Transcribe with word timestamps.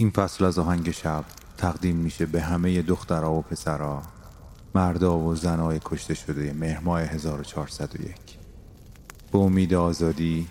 این 0.00 0.10
فصل 0.10 0.44
از 0.44 0.58
آهنگ 0.58 0.90
شب 0.90 1.24
تقدیم 1.58 1.96
میشه 1.96 2.26
به 2.26 2.40
همه 2.40 2.82
دخترها 2.82 3.32
و 3.32 3.42
پسرها 3.42 4.02
مردا 4.74 5.18
و 5.18 5.34
زنای 5.34 5.80
کشته 5.84 6.14
شده 6.14 6.52
مهرماه 6.52 7.00
1401 7.00 8.14
به 9.32 9.38
امید 9.38 9.74
آزادی 9.74 10.48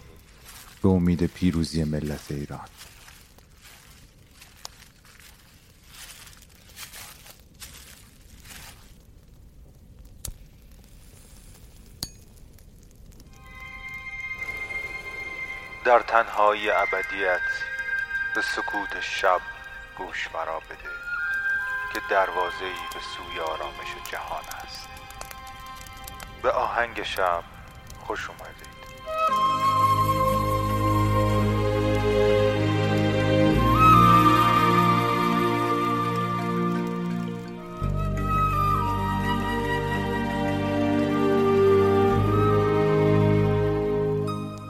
به 0.83 0.89
امید 0.89 1.25
پیروزی 1.25 1.83
ملت 1.83 2.31
ایران. 2.31 2.59
در 15.85 15.99
تنهای 15.99 16.69
ابدیت 16.69 17.68
به 18.35 18.41
سکوت 18.41 18.99
شب 19.01 19.41
گوش 19.97 20.29
مرا 20.33 20.59
بده 20.59 20.89
که 21.93 22.01
دروازه 22.09 22.71
به 22.93 22.99
سوی 22.99 23.39
آرامش 23.39 24.09
جهان 24.11 24.43
است. 24.63 24.87
به 26.43 26.51
آهنگ 26.51 27.03
شب 27.03 27.43
خوش 27.99 28.29
اومدید. 28.29 28.68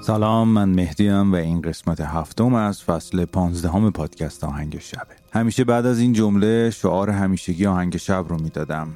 سلام 0.09 0.47
من 0.47 0.69
مهدیم 0.69 1.31
و 1.31 1.35
این 1.35 1.61
قسمت 1.61 2.01
هفتم 2.01 2.53
از 2.53 2.83
فصل 2.83 3.25
پانزدهم 3.25 3.91
پادکست 3.91 4.43
آهنگ 4.43 4.79
شبه 4.79 5.15
همیشه 5.33 5.63
بعد 5.63 5.85
از 5.85 5.99
این 5.99 6.13
جمله 6.13 6.69
شعار 6.69 7.09
همیشگی 7.09 7.65
آهنگ 7.65 7.97
شب 7.97 8.25
رو 8.29 8.41
می‌دادم 8.41 8.87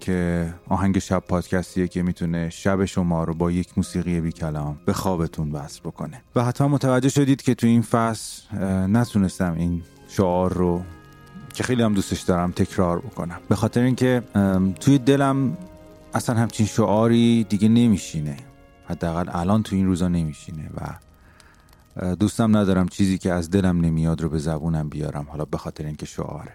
که 0.00 0.48
آهنگ 0.68 0.98
شب 0.98 1.22
پادکستیه 1.28 1.88
که 1.88 2.02
می‌تونه 2.02 2.50
شب 2.50 2.84
شما 2.84 3.24
رو 3.24 3.34
با 3.34 3.50
یک 3.50 3.68
موسیقی 3.76 4.20
بی 4.20 4.32
کلام 4.32 4.78
به 4.86 4.92
خوابتون 4.92 5.52
وصل 5.52 5.80
بکنه. 5.84 6.22
و 6.36 6.44
حتی 6.44 6.64
متوجه 6.64 7.08
شدید 7.08 7.42
که 7.42 7.54
تو 7.54 7.66
این 7.66 7.82
فصل 7.82 8.42
نتونستم 8.86 9.54
این 9.58 9.82
شعار 10.08 10.52
رو 10.52 10.82
که 11.54 11.62
خیلی 11.62 11.82
هم 11.82 11.94
دوستش 11.94 12.20
دارم 12.20 12.52
تکرار 12.52 12.98
بکنم. 12.98 13.40
به 13.48 13.54
خاطر 13.54 13.80
اینکه 13.80 14.22
توی 14.80 14.98
دلم 14.98 15.56
اصلا 16.14 16.36
همچین 16.36 16.66
شعاری 16.66 17.44
دیگه 17.44 17.68
نمیشینه. 17.68 18.36
حداقل 18.90 19.28
الان 19.32 19.62
تو 19.62 19.76
این 19.76 19.86
روزا 19.86 20.08
نمیشینه 20.08 20.70
و 20.76 22.14
دوستم 22.14 22.56
ندارم 22.56 22.88
چیزی 22.88 23.18
که 23.18 23.32
از 23.32 23.50
دلم 23.50 23.80
نمیاد 23.80 24.20
رو 24.20 24.28
به 24.28 24.38
زبونم 24.38 24.88
بیارم 24.88 25.26
حالا 25.30 25.44
به 25.44 25.58
خاطر 25.58 25.86
اینکه 25.86 26.06
شعاره 26.06 26.54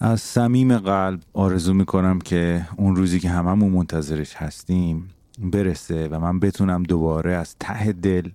از 0.00 0.20
صمیم 0.20 0.78
قلب 0.78 1.20
آرزو 1.32 1.74
می‌کنم 1.74 2.18
که 2.18 2.68
اون 2.76 2.96
روزی 2.96 3.20
که 3.20 3.30
هممون 3.30 3.72
منتظرش 3.72 4.36
هستیم 4.36 5.10
برسه 5.38 6.08
و 6.08 6.20
من 6.20 6.40
بتونم 6.40 6.82
دوباره 6.82 7.32
از 7.32 7.56
ته 7.60 7.92
دل 7.92 8.30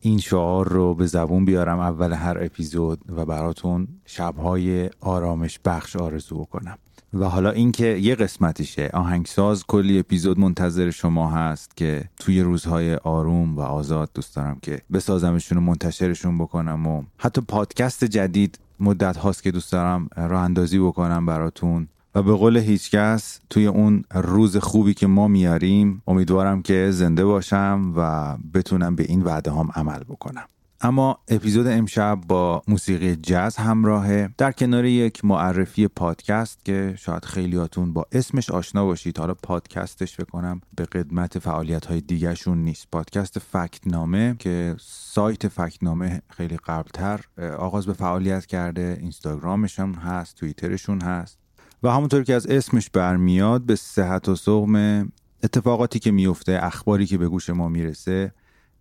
این 0.00 0.18
شعار 0.18 0.68
رو 0.68 0.94
به 0.94 1.06
زبون 1.06 1.44
بیارم 1.44 1.78
اول 1.78 2.12
هر 2.12 2.44
اپیزود 2.44 3.00
و 3.16 3.24
براتون 3.24 3.88
شبهای 4.06 4.90
آرامش 5.00 5.58
بخش 5.64 5.96
آرزو 5.96 6.38
بکنم 6.38 6.78
و 7.14 7.24
حالا 7.24 7.50
اینکه 7.50 7.86
یه 7.86 8.14
قسمتیشه. 8.14 8.90
آهنگساز 8.92 9.66
کلی 9.66 9.98
اپیزود 9.98 10.38
منتظر 10.38 10.90
شما 10.90 11.30
هست 11.30 11.76
که 11.76 12.04
توی 12.18 12.40
روزهای 12.40 12.94
آروم 12.94 13.56
و 13.56 13.60
آزاد 13.60 14.10
دوست 14.14 14.36
دارم 14.36 14.58
که 14.62 14.80
بسازمشون 14.92 15.58
و 15.58 15.60
منتشرشون 15.60 16.38
بکنم 16.38 16.86
و 16.86 17.02
حتی 17.18 17.40
پادکست 17.40 18.04
جدید 18.04 18.58
مدت 18.80 19.16
هاست 19.16 19.42
که 19.42 19.50
دوست 19.50 19.72
دارم 19.72 20.08
راه 20.16 20.42
اندازی 20.42 20.78
بکنم 20.78 21.26
براتون. 21.26 21.88
و 22.14 22.22
به 22.22 22.32
قول 22.32 22.56
هیچکس 22.56 23.40
توی 23.50 23.66
اون 23.66 24.04
روز 24.14 24.56
خوبی 24.56 24.94
که 24.94 25.06
ما 25.06 25.28
میاریم 25.28 26.02
امیدوارم 26.06 26.62
که 26.62 26.88
زنده 26.90 27.24
باشم 27.24 27.92
و 27.96 28.36
بتونم 28.54 28.96
به 28.96 29.02
این 29.02 29.22
وعده 29.22 29.50
هم 29.50 29.70
عمل 29.74 29.98
بکنم. 29.98 30.44
اما 30.80 31.18
اپیزود 31.28 31.66
امشب 31.66 32.20
با 32.28 32.62
موسیقی 32.68 33.16
جاز 33.16 33.56
همراهه. 33.56 34.30
در 34.38 34.52
کنار 34.52 34.84
یک 34.84 35.24
معرفی 35.24 35.88
پادکست 35.88 36.64
که 36.64 36.94
شاید 36.98 37.24
خیلیاتون 37.24 37.92
با 37.92 38.06
اسمش 38.12 38.50
آشنا 38.50 38.84
باشید. 38.84 39.18
حالا 39.18 39.34
پادکستش 39.34 40.16
بکنم 40.16 40.60
به 40.76 40.84
قدمت 40.84 41.38
فعالیت 41.38 41.86
های 41.86 42.00
دیگرشون 42.00 42.58
نیست. 42.58 42.86
پادکست 42.92 43.38
فکتنامه 43.38 44.36
که 44.38 44.76
سایت 44.80 45.48
فکتنامه 45.48 46.22
خیلی 46.30 46.56
قبلتر 46.56 47.20
آغاز 47.58 47.86
به 47.86 47.92
فعالیت 47.92 48.46
کرده. 48.46 48.98
اینستاگرامشون 49.00 49.94
هست 49.94 50.36
توییترشون 50.36 51.00
هست. 51.00 51.38
و 51.82 51.90
همونطور 51.90 52.22
که 52.22 52.34
از 52.34 52.46
اسمش 52.46 52.90
برمیاد 52.90 53.62
به 53.62 53.76
صحت 53.76 54.28
و 54.28 54.36
سقم 54.36 55.08
اتفاقاتی 55.42 55.98
که 55.98 56.10
میفته 56.10 56.58
اخباری 56.62 57.06
که 57.06 57.18
به 57.18 57.28
گوش 57.28 57.50
ما 57.50 57.68
می‌رسه 57.68 58.32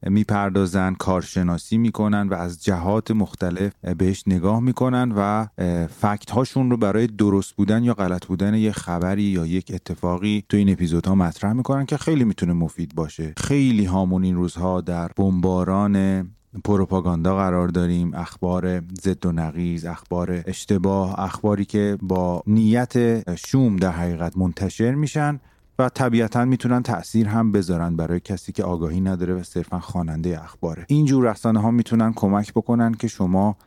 می‌پردازن 0.03 0.93
کارشناسی 0.93 1.77
می‌کنن 1.77 2.27
و 2.27 2.33
از 2.33 2.63
جهات 2.63 3.11
مختلف 3.11 3.73
بهش 3.97 4.23
نگاه 4.27 4.59
می‌کنن 4.59 5.11
و 5.17 5.47
فکت 5.87 6.31
هاشون 6.31 6.71
رو 6.71 6.77
برای 6.77 7.07
درست 7.07 7.55
بودن 7.55 7.83
یا 7.83 7.93
غلط 7.93 8.25
بودن 8.25 8.53
یه 8.53 8.71
خبری 8.71 9.23
یا 9.23 9.45
یک 9.45 9.71
اتفاقی 9.73 10.43
تو 10.49 10.57
این 10.57 10.69
اپیزودها 10.69 11.15
مطرح 11.15 11.53
می‌کنن 11.53 11.85
که 11.85 11.97
خیلی 11.97 12.23
می‌تونه 12.23 12.53
مفید 12.53 12.95
باشه. 12.95 13.33
خیلی 13.37 13.85
هامون 13.85 14.23
این 14.23 14.35
روزها 14.35 14.81
در 14.81 15.11
بمباران 15.17 16.27
پروپاگاندا 16.63 17.35
قرار 17.35 17.67
داریم. 17.67 18.13
اخبار 18.13 18.81
ضد 19.01 19.25
و 19.25 19.31
نقیض 19.31 19.85
اخبار 19.85 20.43
اشتباه 20.45 21.19
اخباری 21.19 21.65
که 21.65 21.97
با 22.01 22.43
نیت 22.47 22.95
شوم 23.39 23.75
در 23.75 23.91
حقیقت 23.91 24.37
منتشر 24.37 24.95
میشن. 24.95 25.39
و 25.79 25.89
طبیعتا 25.89 26.45
می‌تونن 26.45 26.83
تاثیر 26.83 27.27
هم 27.27 27.51
بذارن 27.51 27.95
برای 27.95 28.19
کسی 28.19 28.51
که 28.51 28.63
آگاهی 28.63 29.01
نداره 29.01 29.33
و 29.33 29.43
صرفا 29.43 29.79
خواننده 29.79 30.43
اخباره. 30.43 30.85
اینجور 30.87 31.31
رسانه 31.31 31.61
ها 31.61 31.71
می‌تونن 31.71 32.13
کمک 32.13 32.53
بکنن 32.53 32.93
که 32.93 33.07
شما 33.07 33.57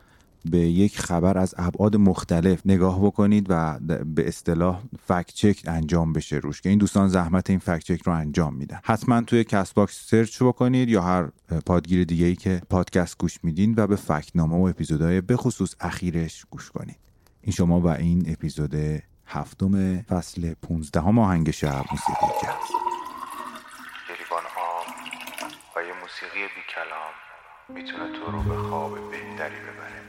به 0.45 0.57
یک 0.57 0.99
خبر 0.99 1.37
از 1.37 1.55
ابعاد 1.57 1.95
مختلف 1.95 2.61
نگاه 2.65 3.05
بکنید 3.05 3.45
و 3.49 3.79
به 4.05 4.27
اصطلاح 4.27 4.81
fact 5.07 5.33
check 5.33 5.61
انجام 5.67 6.13
بشه 6.13 6.35
روش 6.35 6.61
که 6.61 6.69
این 6.69 6.77
دوستان 6.77 7.07
زحمت 7.07 7.49
این 7.49 7.59
fact 7.59 7.83
check 7.83 8.01
رو 8.01 8.13
انجام 8.13 8.55
میدن. 8.55 8.79
حتما 8.83 9.21
توی 9.21 9.43
CastBox 9.43 10.09
search 10.09 10.43
بکنید 10.43 10.89
یا 10.89 11.01
هر 11.01 11.29
پادگیر 11.65 12.03
دیگه 12.03 12.25
ای 12.25 12.35
که 12.35 12.61
پادکست 12.69 13.17
گوش 13.17 13.43
میدین 13.43 13.73
و 13.77 13.87
به 13.87 13.95
فکت 13.95 14.35
نامه 14.35 14.55
و 14.57 14.61
اپیزودهای 14.61 15.21
به 15.21 15.37
خصوص 15.37 15.75
اخیرش 15.79 16.45
گوش 16.49 16.71
کنید. 16.71 16.97
این 17.41 17.53
شما 17.53 17.81
و 17.81 17.87
این 17.87 18.25
اپیزود 18.27 18.75
هفتم 19.31 20.01
فصل 20.01 20.53
پونزدهم 20.53 21.19
آهنگ 21.19 21.51
شب 21.51 21.85
موسیقی 21.91 22.27
جاز. 22.43 22.71
گریبان 24.09 24.43
ها 24.55 24.81
و 25.75 25.83
یه 25.83 25.93
موسیقی 26.01 26.43
بی 26.55 26.63
کلام 26.75 27.13
می‌تونه 27.69 28.19
تو 28.19 28.31
رو 28.31 28.41
به 28.41 28.57
خواب 28.69 29.11
بهتری 29.11 29.55
ببره. 29.55 30.01